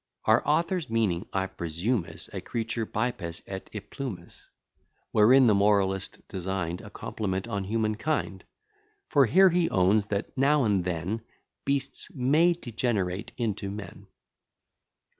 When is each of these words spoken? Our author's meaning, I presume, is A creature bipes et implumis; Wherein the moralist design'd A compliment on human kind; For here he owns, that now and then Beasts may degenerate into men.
Our 0.25 0.41
author's 0.47 0.89
meaning, 0.89 1.27
I 1.31 1.45
presume, 1.45 2.05
is 2.05 2.27
A 2.33 2.41
creature 2.41 2.87
bipes 2.87 3.43
et 3.45 3.69
implumis; 3.71 4.47
Wherein 5.11 5.45
the 5.45 5.53
moralist 5.53 6.27
design'd 6.27 6.81
A 6.81 6.89
compliment 6.89 7.47
on 7.47 7.65
human 7.65 7.93
kind; 7.93 8.43
For 9.09 9.27
here 9.27 9.49
he 9.51 9.69
owns, 9.69 10.07
that 10.07 10.35
now 10.35 10.63
and 10.65 10.83
then 10.85 11.21
Beasts 11.65 12.11
may 12.15 12.53
degenerate 12.53 13.31
into 13.37 13.69
men. 13.69 14.07